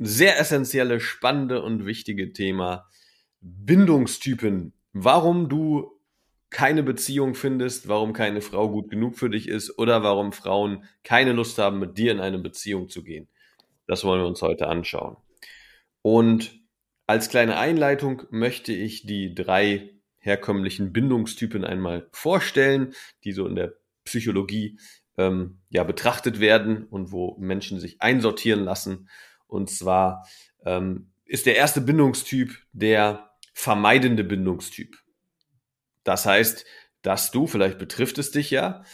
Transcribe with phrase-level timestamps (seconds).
[0.00, 2.88] sehr essentielle, spannende und wichtige Thema
[3.40, 4.72] Bindungstypen.
[4.94, 5.92] Warum du
[6.48, 11.32] keine Beziehung findest, warum keine Frau gut genug für dich ist oder warum Frauen keine
[11.32, 13.28] Lust haben, mit dir in eine Beziehung zu gehen.
[13.86, 15.16] Das wollen wir uns heute anschauen.
[16.02, 16.58] Und
[17.06, 23.74] als kleine Einleitung möchte ich die drei herkömmlichen Bindungstypen einmal vorstellen, die so in der
[24.04, 24.78] Psychologie
[25.18, 29.08] ähm, ja betrachtet werden und wo Menschen sich einsortieren lassen.
[29.50, 30.26] Und zwar
[30.64, 34.96] ähm, ist der erste Bindungstyp der vermeidende Bindungstyp.
[36.04, 36.64] Das heißt,
[37.02, 38.84] dass du, vielleicht betrifft es dich ja,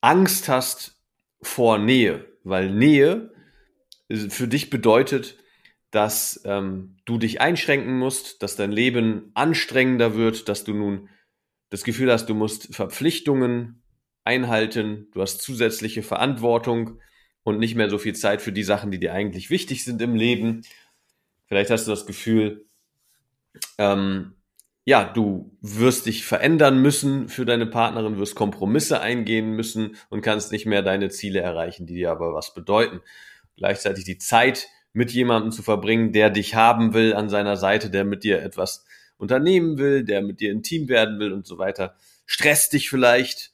[0.00, 1.00] Angst hast
[1.40, 3.32] vor Nähe, weil Nähe
[4.28, 5.38] für dich bedeutet,
[5.90, 11.08] dass ähm, du dich einschränken musst, dass dein Leben anstrengender wird, dass du nun
[11.70, 13.82] das Gefühl hast, du musst Verpflichtungen
[14.24, 17.00] einhalten, du hast zusätzliche Verantwortung
[17.44, 20.16] und nicht mehr so viel Zeit für die Sachen, die dir eigentlich wichtig sind im
[20.16, 20.62] Leben.
[21.46, 22.66] Vielleicht hast du das Gefühl,
[23.78, 24.34] ähm,
[24.86, 30.52] ja, du wirst dich verändern müssen für deine Partnerin, wirst Kompromisse eingehen müssen und kannst
[30.52, 33.00] nicht mehr deine Ziele erreichen, die dir aber was bedeuten.
[33.56, 38.04] Gleichzeitig die Zeit mit jemandem zu verbringen, der dich haben will an seiner Seite, der
[38.04, 38.84] mit dir etwas
[39.16, 43.52] unternehmen will, der mit dir intim werden will und so weiter, stresst dich vielleicht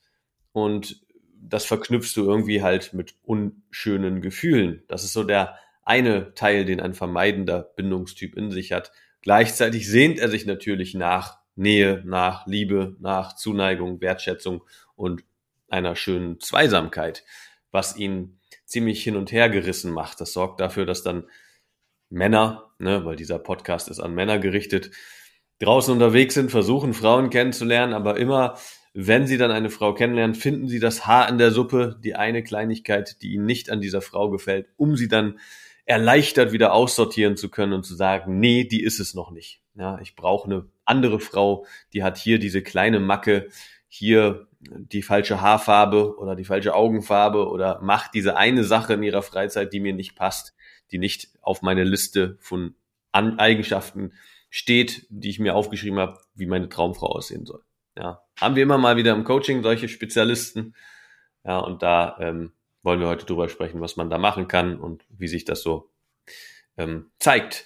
[0.52, 1.00] und
[1.42, 4.83] das verknüpfst du irgendwie halt mit unschönen Gefühlen.
[4.88, 8.92] Das ist so der eine Teil, den ein vermeidender Bindungstyp in sich hat.
[9.22, 14.62] Gleichzeitig sehnt er sich natürlich nach Nähe, nach Liebe, nach Zuneigung, Wertschätzung
[14.95, 15.24] und
[15.68, 17.24] einer schönen Zweisamkeit,
[17.70, 20.20] was ihn ziemlich hin und her gerissen macht.
[20.20, 21.29] Das sorgt dafür, dass dann
[22.08, 24.90] Männer, ne, weil dieser Podcast ist an Männer gerichtet,
[25.61, 28.56] draußen unterwegs sind, versuchen Frauen kennenzulernen, aber immer
[28.92, 32.42] wenn Sie dann eine Frau kennenlernen, finden Sie das Haar in der Suppe, die eine
[32.42, 35.39] Kleinigkeit, die Ihnen nicht an dieser Frau gefällt, um sie dann
[35.84, 39.61] erleichtert wieder aussortieren zu können und zu sagen, nee, die ist es noch nicht.
[39.74, 43.48] Ja, ich brauche eine andere Frau, die hat hier diese kleine Macke,
[43.89, 49.23] hier die falsche Haarfarbe oder die falsche Augenfarbe oder macht diese eine Sache in ihrer
[49.23, 50.55] Freizeit, die mir nicht passt,
[50.92, 52.74] die nicht auf meine Liste von
[53.12, 54.12] Eigenschaften
[54.48, 57.62] steht, die ich mir aufgeschrieben habe, wie meine Traumfrau aussehen soll.
[57.96, 60.74] Ja, haben wir immer mal wieder im Coaching solche Spezialisten.
[61.45, 62.52] Ja, und da ähm,
[62.83, 65.90] wollen wir heute drüber sprechen, was man da machen kann und wie sich das so
[66.77, 67.64] ähm, zeigt.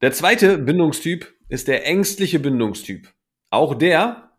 [0.00, 3.08] Der zweite Bindungstyp ist der ängstliche Bindungstyp.
[3.50, 4.30] Auch der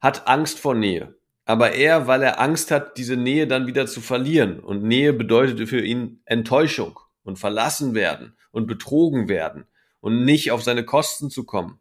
[0.00, 1.14] hat Angst vor Nähe.
[1.44, 4.60] Aber er, weil er Angst hat, diese Nähe dann wieder zu verlieren.
[4.60, 9.66] Und Nähe bedeutete für ihn Enttäuschung und verlassen werden und betrogen werden
[10.00, 11.80] und nicht auf seine Kosten zu kommen.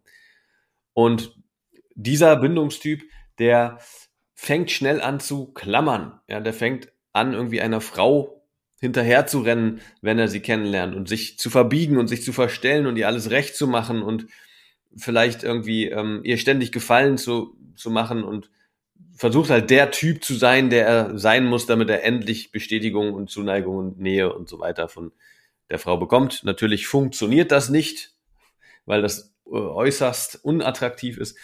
[0.94, 1.36] Und
[2.04, 3.04] dieser Bindungstyp,
[3.40, 3.80] der
[4.34, 6.20] fängt schnell an zu klammern.
[6.28, 8.42] Ja, der fängt an, irgendwie einer Frau
[8.80, 12.88] hinterher zu rennen, wenn er sie kennenlernt und sich zu verbiegen und sich zu verstellen
[12.88, 14.26] und ihr alles recht zu machen und
[14.96, 18.50] vielleicht irgendwie ähm, ihr ständig Gefallen zu, zu machen und
[19.16, 23.30] versucht halt der Typ zu sein, der er sein muss, damit er endlich Bestätigung und
[23.30, 25.12] Zuneigung und Nähe und so weiter von
[25.70, 26.44] der Frau bekommt.
[26.44, 28.16] Natürlich funktioniert das nicht,
[28.86, 31.38] weil das äh, äußerst unattraktiv ist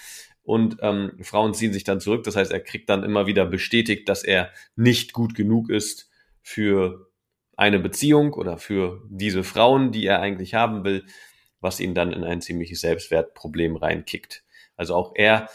[0.48, 2.24] und ähm, Frauen ziehen sich dann zurück.
[2.24, 6.10] Das heißt, er kriegt dann immer wieder bestätigt, dass er nicht gut genug ist
[6.42, 7.12] für
[7.58, 11.06] eine Beziehung oder für diese Frauen, die er eigentlich haben will,
[11.60, 14.46] was ihn dann in ein ziemliches Selbstwertproblem reinkickt.
[14.78, 15.50] Also auch er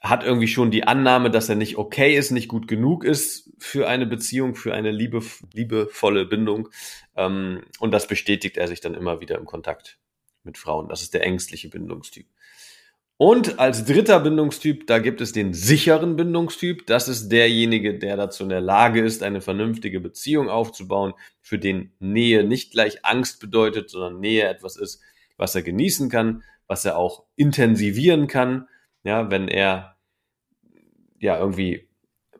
[0.00, 3.86] hat irgendwie schon die Annahme, dass er nicht okay ist, nicht gut genug ist für
[3.86, 5.20] eine Beziehung, für eine liebe,
[5.52, 6.70] liebevolle Bindung.
[7.16, 9.98] Ähm, und das bestätigt er sich dann immer wieder im Kontakt
[10.42, 10.88] mit Frauen.
[10.88, 12.26] Das ist der ängstliche Bindungstyp.
[13.18, 16.86] Und als dritter Bindungstyp, da gibt es den sicheren Bindungstyp.
[16.86, 21.92] Das ist derjenige, der dazu in der Lage ist, eine vernünftige Beziehung aufzubauen, für den
[21.98, 25.00] Nähe nicht gleich Angst bedeutet, sondern Nähe etwas ist,
[25.38, 28.68] was er genießen kann, was er auch intensivieren kann.
[29.02, 29.96] Ja, wenn er
[31.18, 31.88] ja irgendwie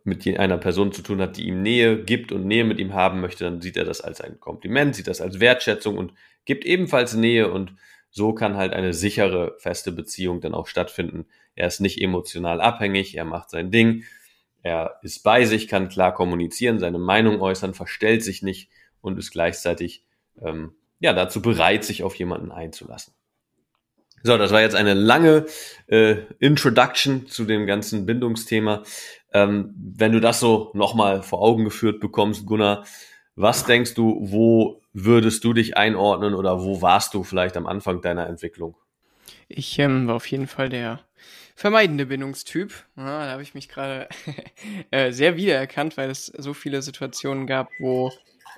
[0.04, 3.22] mit einer Person zu tun hat, die ihm Nähe gibt und Nähe mit ihm haben
[3.22, 6.12] möchte, dann sieht er das als ein Kompliment, sieht das als Wertschätzung und
[6.44, 7.72] gibt ebenfalls Nähe und
[8.16, 11.26] so kann halt eine sichere, feste Beziehung dann auch stattfinden.
[11.54, 14.04] Er ist nicht emotional abhängig, er macht sein Ding,
[14.62, 18.70] er ist bei sich, kann klar kommunizieren, seine Meinung äußern, verstellt sich nicht
[19.02, 20.02] und ist gleichzeitig
[20.40, 23.12] ähm, ja dazu bereit, sich auf jemanden einzulassen.
[24.22, 25.44] So, das war jetzt eine lange
[25.86, 28.82] äh, Introduction zu dem ganzen Bindungsthema.
[29.34, 32.86] Ähm, wenn du das so nochmal vor Augen geführt bekommst, Gunnar,
[33.34, 38.00] was denkst du, wo würdest du dich einordnen oder wo warst du vielleicht am Anfang
[38.00, 38.76] deiner Entwicklung?
[39.46, 41.00] Ich ähm, war auf jeden Fall der
[41.54, 42.72] vermeidende Bindungstyp.
[42.96, 44.08] Ja, da habe ich mich gerade
[44.90, 48.10] äh, sehr wiedererkannt, weil es so viele Situationen gab, wo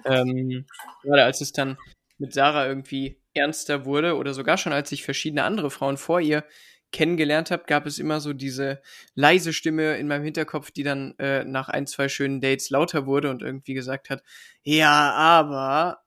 [0.04, 0.64] ähm,
[1.02, 1.76] gerade als es dann
[2.18, 6.44] mit Sarah irgendwie ernster wurde oder sogar schon als ich verschiedene andere Frauen vor ihr
[6.92, 8.80] kennengelernt habe, gab es immer so diese
[9.14, 13.28] leise Stimme in meinem Hinterkopf, die dann äh, nach ein, zwei schönen Dates lauter wurde
[13.28, 14.22] und irgendwie gesagt hat,
[14.62, 15.98] ja, aber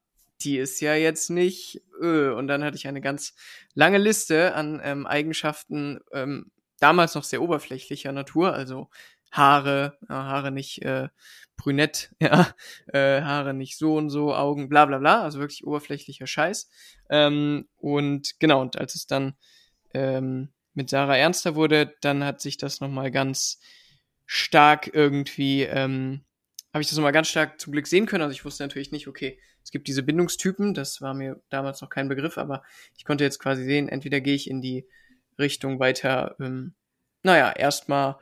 [0.43, 1.81] die ist ja jetzt nicht.
[2.01, 2.31] Öh.
[2.31, 3.33] Und dann hatte ich eine ganz
[3.73, 8.89] lange Liste an ähm, Eigenschaften, ähm, damals noch sehr oberflächlicher Natur, also
[9.31, 11.07] Haare, ja, Haare nicht äh,
[11.55, 12.53] brünett, ja,
[12.87, 16.69] äh, Haare nicht so und so, Augen, bla bla bla, also wirklich oberflächlicher Scheiß.
[17.09, 19.35] Ähm, und genau, und als es dann
[19.93, 23.59] ähm, mit Sarah ernster wurde, dann hat sich das nochmal ganz
[24.25, 26.23] stark irgendwie, ähm,
[26.73, 28.23] habe ich das nochmal ganz stark zum Glück sehen können.
[28.23, 31.89] Also ich wusste natürlich nicht, okay, es gibt diese Bindungstypen, das war mir damals noch
[31.89, 32.63] kein Begriff, aber
[32.97, 34.87] ich konnte jetzt quasi sehen, entweder gehe ich in die
[35.37, 36.73] Richtung weiter, ähm,
[37.23, 38.17] naja, erstmal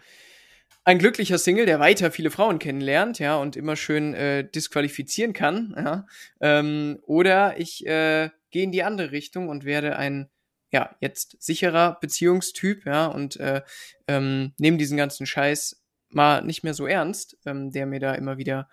[0.84, 5.74] ein glücklicher Single, der weiter viele Frauen kennenlernt, ja, und immer schön äh, disqualifizieren kann,
[5.78, 6.06] ja,
[6.42, 10.30] ähm, oder ich äh, gehe in die andere Richtung und werde ein
[10.72, 13.62] ja, jetzt sicherer Beziehungstyp, ja, und äh,
[14.08, 15.79] ähm, nehme diesen ganzen Scheiß
[16.10, 18.70] mal nicht mehr so ernst, ähm, der mir da immer wieder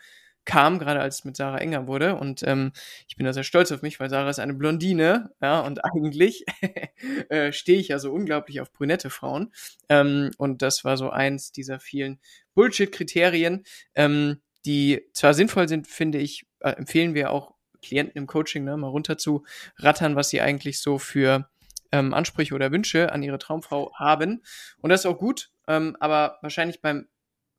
[0.46, 2.14] kam, gerade als es mit Sarah enger wurde.
[2.14, 2.72] Und ähm,
[3.08, 6.46] ich bin da sehr stolz auf mich, weil Sarah ist eine Blondine, ja, und eigentlich
[7.28, 9.52] äh, stehe ich ja so unglaublich auf brünette Frauen.
[9.90, 12.20] Ähm, und das war so eins dieser vielen
[12.54, 18.64] Bullshit-Kriterien, ähm, die zwar sinnvoll sind, finde ich, äh, empfehlen wir auch Klienten im Coaching,
[18.64, 19.44] ne, mal runter zu
[19.76, 21.48] rattern, was sie eigentlich so für
[21.92, 24.42] ähm, Ansprüche oder Wünsche an ihre Traumfrau haben.
[24.80, 27.06] Und das ist auch gut, ähm, aber wahrscheinlich beim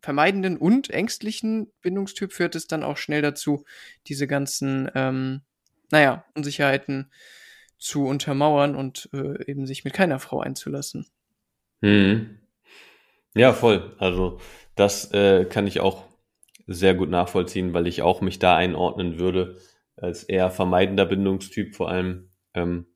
[0.01, 3.65] vermeidenden und ängstlichen Bindungstyp führt es dann auch schnell dazu,
[4.07, 5.41] diese ganzen, ähm,
[5.91, 7.11] naja, Unsicherheiten
[7.77, 11.07] zu untermauern und äh, eben sich mit keiner Frau einzulassen.
[11.81, 12.39] Hm.
[13.35, 13.95] Ja, voll.
[13.99, 14.39] Also
[14.75, 16.05] das äh, kann ich auch
[16.65, 19.57] sehr gut nachvollziehen, weil ich auch mich da einordnen würde
[19.95, 22.87] als eher vermeidender Bindungstyp, vor allem ähm,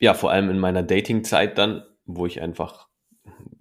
[0.00, 2.88] ja, vor allem in meiner Dating-Zeit dann, wo ich einfach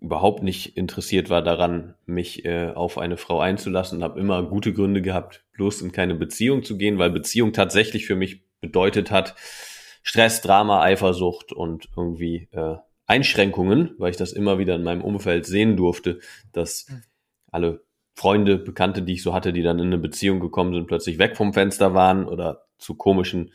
[0.09, 5.03] überhaupt nicht interessiert war daran, mich äh, auf eine Frau einzulassen, habe immer gute Gründe
[5.03, 9.35] gehabt, bloß in keine Beziehung zu gehen, weil Beziehung tatsächlich für mich bedeutet hat
[10.01, 15.45] Stress, Drama, Eifersucht und irgendwie äh, Einschränkungen, weil ich das immer wieder in meinem Umfeld
[15.45, 16.17] sehen durfte,
[16.53, 17.03] dass hm.
[17.51, 17.83] alle
[18.15, 21.37] Freunde, Bekannte, die ich so hatte, die dann in eine Beziehung gekommen sind, plötzlich weg
[21.37, 23.51] vom Fenster waren oder zu komischen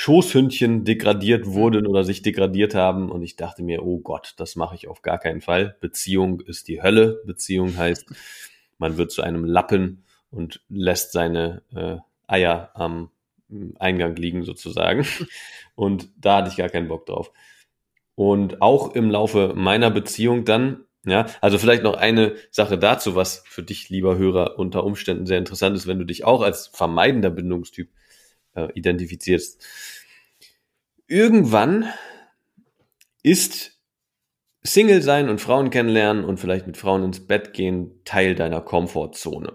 [0.00, 1.54] Schoßhündchen degradiert mhm.
[1.54, 3.10] wurden oder sich degradiert haben.
[3.10, 5.76] Und ich dachte mir, oh Gott, das mache ich auf gar keinen Fall.
[5.80, 7.20] Beziehung ist die Hölle.
[7.26, 8.06] Beziehung heißt,
[8.78, 11.96] man wird zu einem Lappen und lässt seine äh,
[12.28, 13.10] Eier am
[13.80, 15.04] Eingang liegen sozusagen.
[15.74, 17.32] Und da hatte ich gar keinen Bock drauf.
[18.14, 23.42] Und auch im Laufe meiner Beziehung dann, ja, also vielleicht noch eine Sache dazu, was
[23.48, 27.30] für dich, lieber Hörer, unter Umständen sehr interessant ist, wenn du dich auch als vermeidender
[27.30, 27.88] Bindungstyp
[28.58, 29.64] äh, identifizierst.
[31.06, 31.92] Irgendwann
[33.22, 33.78] ist
[34.62, 39.52] Single sein und Frauen kennenlernen und vielleicht mit Frauen ins Bett gehen Teil deiner Komfortzone.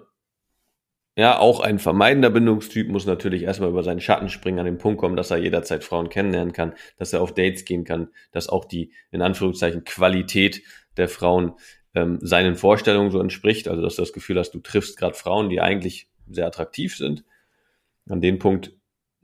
[1.15, 4.99] Ja, auch ein vermeidender Bindungstyp muss natürlich erstmal über seinen Schatten springen, an den Punkt
[4.99, 8.65] kommen, dass er jederzeit Frauen kennenlernen kann, dass er auf Dates gehen kann, dass auch
[8.65, 10.63] die, in Anführungszeichen, Qualität
[10.97, 11.53] der Frauen
[11.93, 15.49] ähm, seinen Vorstellungen so entspricht, also dass du das Gefühl hast, du triffst gerade Frauen,
[15.49, 17.23] die eigentlich sehr attraktiv sind.
[18.09, 18.73] An den Punkt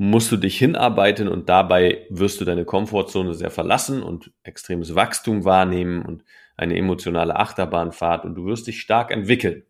[0.01, 5.43] musst du dich hinarbeiten und dabei wirst du deine Komfortzone sehr verlassen und extremes Wachstum
[5.43, 6.23] wahrnehmen und
[6.55, 9.63] eine emotionale Achterbahnfahrt und du wirst dich stark entwickeln,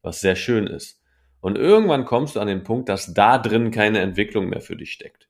[0.00, 1.02] was sehr schön ist.
[1.40, 4.92] Und irgendwann kommst du an den Punkt, dass da drin keine Entwicklung mehr für dich
[4.92, 5.28] steckt.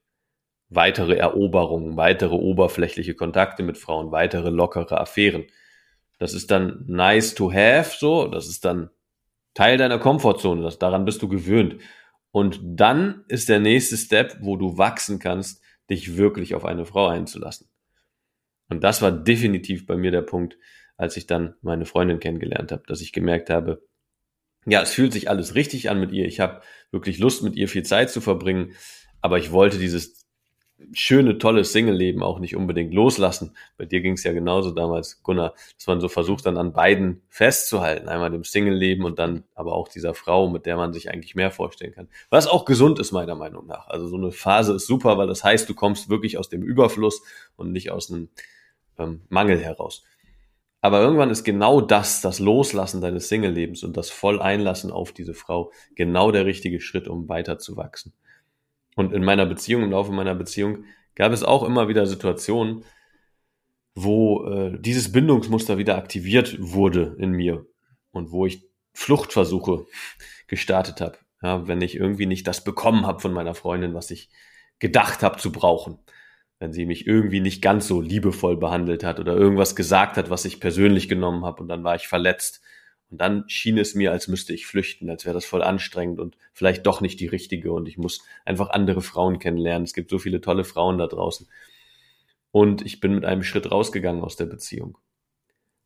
[0.69, 5.45] Weitere Eroberungen, weitere oberflächliche Kontakte mit Frauen, weitere lockere Affären.
[6.19, 8.91] Das ist dann nice to have, so, das ist dann
[9.55, 11.77] Teil deiner Komfortzone, das, daran bist du gewöhnt.
[12.33, 15.61] Und dann ist der nächste Step, wo du wachsen kannst,
[15.91, 17.69] dich wirklich auf eine Frau einzulassen.
[18.69, 20.57] Und das war definitiv bei mir der Punkt,
[20.97, 23.87] als ich dann meine Freundin kennengelernt habe, dass ich gemerkt habe,
[24.65, 26.25] ja, es fühlt sich alles richtig an mit ihr.
[26.25, 28.73] Ich habe wirklich Lust, mit ihr viel Zeit zu verbringen,
[29.21, 30.22] aber ich wollte dieses
[30.91, 33.55] schöne, tolle Single-Leben auch nicht unbedingt loslassen.
[33.77, 37.21] Bei dir ging es ja genauso damals, Gunnar, dass man so versucht, dann an beiden
[37.29, 38.09] festzuhalten.
[38.09, 41.51] Einmal dem Single-Leben und dann aber auch dieser Frau, mit der man sich eigentlich mehr
[41.51, 42.09] vorstellen kann.
[42.29, 43.87] Was auch gesund ist, meiner Meinung nach.
[43.87, 47.23] Also so eine Phase ist super, weil das heißt, du kommst wirklich aus dem Überfluss
[47.55, 48.29] und nicht aus einem
[48.97, 50.03] ähm, Mangel heraus.
[50.83, 55.71] Aber irgendwann ist genau das, das Loslassen deines Single-Lebens und das Volleinlassen auf diese Frau,
[55.95, 58.11] genau der richtige Schritt, um weiterzuwachsen.
[58.95, 60.85] Und in meiner Beziehung, im Laufe meiner Beziehung,
[61.15, 62.83] gab es auch immer wieder Situationen,
[63.95, 67.65] wo äh, dieses Bindungsmuster wieder aktiviert wurde in mir
[68.11, 69.85] und wo ich Fluchtversuche
[70.47, 74.29] gestartet habe, ja, wenn ich irgendwie nicht das bekommen habe von meiner Freundin, was ich
[74.79, 75.99] gedacht habe zu brauchen,
[76.59, 80.45] wenn sie mich irgendwie nicht ganz so liebevoll behandelt hat oder irgendwas gesagt hat, was
[80.45, 82.61] ich persönlich genommen habe und dann war ich verletzt
[83.13, 86.35] und dann schien es mir, als müsste ich flüchten, als wäre das voll anstrengend und
[86.51, 89.83] vielleicht doch nicht die richtige und ich muss einfach andere Frauen kennenlernen.
[89.83, 91.47] Es gibt so viele tolle Frauen da draußen.
[92.49, 94.97] Und ich bin mit einem Schritt rausgegangen aus der Beziehung.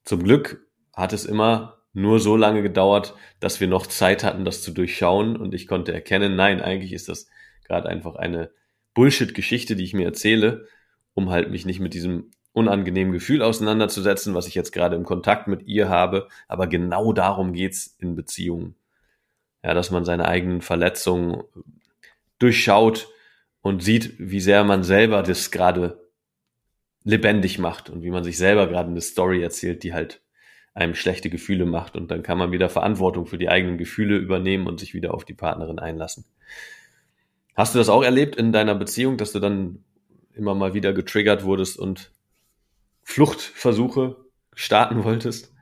[0.06, 4.62] Zum Glück hat es immer nur so lange gedauert, dass wir noch Zeit hatten, das
[4.62, 7.28] zu durchschauen und ich konnte erkennen, nein, eigentlich ist das
[7.66, 8.52] gerade einfach eine
[8.94, 10.66] Bullshit-Geschichte, die ich mir erzähle,
[11.14, 15.48] um halt mich nicht mit diesem unangenehmen Gefühl auseinanderzusetzen, was ich jetzt gerade im Kontakt
[15.48, 16.28] mit ihr habe.
[16.48, 18.76] Aber genau darum geht's in Beziehungen.
[19.64, 21.44] Ja, dass man seine eigenen Verletzungen
[22.40, 23.10] durchschaut
[23.62, 26.00] und sieht, wie sehr man selber das gerade
[27.04, 30.22] lebendig macht und wie man sich selber gerade eine Story erzählt, die halt
[30.74, 31.96] einem schlechte Gefühle macht.
[31.96, 35.26] Und dann kann man wieder Verantwortung für die eigenen Gefühle übernehmen und sich wieder auf
[35.26, 36.26] die Partnerin einlassen.
[37.56, 39.84] Hast du das auch erlebt in deiner Beziehung, dass du dann
[40.34, 42.12] immer mal wieder getriggert wurdest und
[43.08, 44.18] Fluchtversuche
[44.54, 45.54] starten wolltest?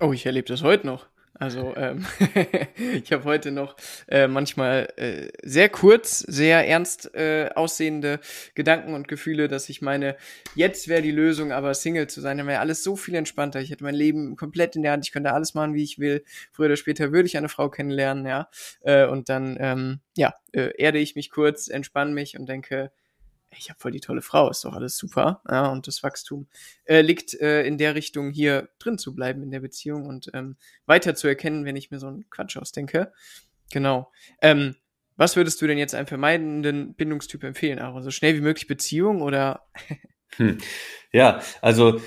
[0.00, 1.06] Oh, ich erlebe das heute noch.
[1.32, 2.04] Also ähm,
[2.92, 3.76] ich habe heute noch
[4.08, 8.18] äh, manchmal äh, sehr kurz, sehr ernst äh, aussehende
[8.56, 10.16] Gedanken und Gefühle, dass ich meine,
[10.56, 13.60] jetzt wäre die Lösung, aber Single zu sein, dann wäre alles so viel entspannter.
[13.60, 16.24] Ich hätte mein Leben komplett in der Hand, ich könnte alles machen, wie ich will.
[16.50, 18.50] Früher oder später würde ich eine Frau kennenlernen, ja.
[18.80, 22.90] Äh, und dann, ähm, ja, äh, erde ich mich kurz, entspanne mich und denke,
[23.56, 25.42] ich habe voll die tolle Frau, ist doch alles super.
[25.50, 26.48] Ja, und das Wachstum
[26.84, 30.56] äh, liegt äh, in der Richtung, hier drin zu bleiben in der Beziehung und ähm,
[30.86, 33.12] weiter zu erkennen, wenn ich mir so einen Quatsch ausdenke.
[33.70, 34.12] Genau.
[34.42, 34.76] Ähm,
[35.16, 38.04] was würdest du denn jetzt einem vermeidenden Bindungstyp empfehlen, Aaron?
[38.04, 39.66] So schnell wie möglich Beziehung oder?
[40.36, 40.58] hm.
[41.10, 42.00] Ja, also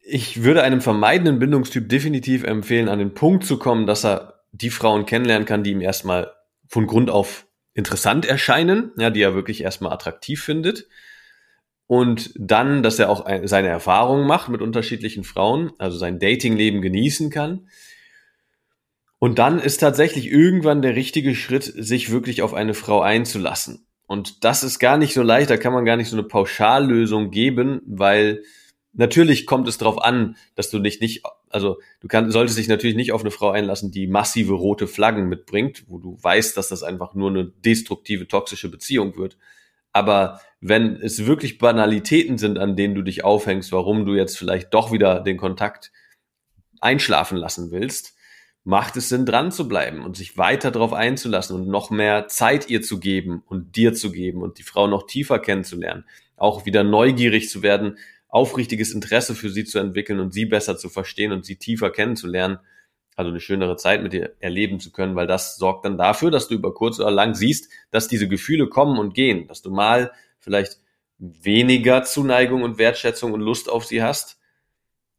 [0.00, 4.70] ich würde einem vermeidenden Bindungstyp definitiv empfehlen, an den Punkt zu kommen, dass er die
[4.70, 6.32] Frauen kennenlernen kann, die ihm erstmal
[6.68, 7.47] von Grund auf
[7.78, 10.88] interessant erscheinen, ja, die er wirklich erstmal attraktiv findet.
[11.86, 17.30] Und dann, dass er auch seine Erfahrungen macht mit unterschiedlichen Frauen, also sein Datingleben genießen
[17.30, 17.68] kann.
[19.20, 23.86] Und dann ist tatsächlich irgendwann der richtige Schritt, sich wirklich auf eine Frau einzulassen.
[24.06, 27.30] Und das ist gar nicht so leicht, da kann man gar nicht so eine Pauschallösung
[27.30, 28.42] geben, weil
[28.98, 32.96] natürlich kommt es darauf an, dass du dich nicht, also du kannst, solltest dich natürlich
[32.96, 36.82] nicht auf eine Frau einlassen, die massive rote Flaggen mitbringt, wo du weißt, dass das
[36.82, 39.38] einfach nur eine destruktive, toxische Beziehung wird.
[39.92, 44.74] Aber wenn es wirklich Banalitäten sind, an denen du dich aufhängst, warum du jetzt vielleicht
[44.74, 45.92] doch wieder den Kontakt
[46.80, 48.14] einschlafen lassen willst,
[48.64, 52.68] macht es Sinn, dran zu bleiben und sich weiter darauf einzulassen und noch mehr Zeit
[52.68, 56.04] ihr zu geben und dir zu geben und die Frau noch tiefer kennenzulernen.
[56.36, 57.96] Auch wieder neugierig zu werden,
[58.28, 62.58] aufrichtiges Interesse für sie zu entwickeln und sie besser zu verstehen und sie tiefer kennenzulernen,
[63.16, 66.46] also eine schönere Zeit mit ihr erleben zu können, weil das sorgt dann dafür, dass
[66.46, 70.12] du über kurz oder lang siehst, dass diese Gefühle kommen und gehen, dass du mal
[70.38, 70.78] vielleicht
[71.18, 74.38] weniger Zuneigung und Wertschätzung und Lust auf sie hast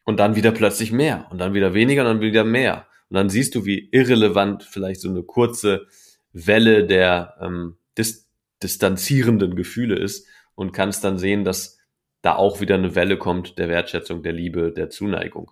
[0.06, 2.88] und dann wieder plötzlich mehr und dann wieder weniger und dann wieder mehr.
[3.10, 5.88] Und dann siehst du, wie irrelevant vielleicht so eine kurze
[6.32, 8.28] Welle der ähm, dis
[8.62, 11.79] distanzierenden Gefühle ist und kannst dann sehen, dass
[12.22, 15.52] da auch wieder eine Welle kommt der Wertschätzung, der Liebe, der Zuneigung.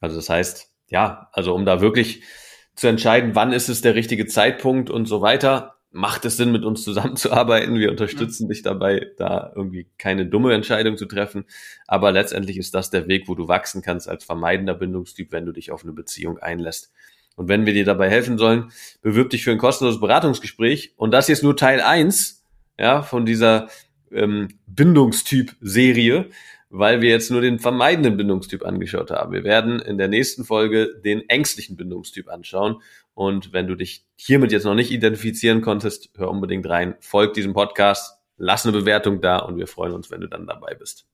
[0.00, 2.22] Also das heißt, ja, also um da wirklich
[2.74, 6.64] zu entscheiden, wann ist es der richtige Zeitpunkt und so weiter, macht es Sinn, mit
[6.64, 7.78] uns zusammenzuarbeiten.
[7.78, 11.44] Wir unterstützen dich dabei, da irgendwie keine dumme Entscheidung zu treffen.
[11.86, 15.52] Aber letztendlich ist das der Weg, wo du wachsen kannst als vermeidender Bindungstyp, wenn du
[15.52, 16.92] dich auf eine Beziehung einlässt.
[17.36, 20.94] Und wenn wir dir dabei helfen sollen, bewirb dich für ein kostenloses Beratungsgespräch.
[20.96, 22.44] Und das hier ist nur Teil eins
[22.78, 23.68] ja, von dieser
[24.14, 26.26] ähm, Bindungstyp-Serie,
[26.70, 29.32] weil wir jetzt nur den vermeidenden Bindungstyp angeschaut haben.
[29.32, 32.80] Wir werden in der nächsten Folge den ängstlichen Bindungstyp anschauen.
[33.14, 37.52] Und wenn du dich hiermit jetzt noch nicht identifizieren konntest, hör unbedingt rein, folg diesem
[37.52, 41.06] Podcast, lass eine Bewertung da und wir freuen uns, wenn du dann dabei bist.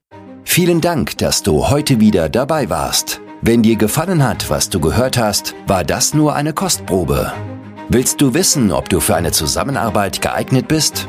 [0.44, 3.20] Vielen Dank, dass du heute wieder dabei warst.
[3.42, 7.32] Wenn dir gefallen hat, was du gehört hast, war das nur eine Kostprobe.
[7.88, 11.08] Willst du wissen, ob du für eine Zusammenarbeit geeignet bist?